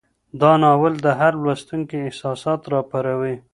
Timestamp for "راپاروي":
2.73-3.35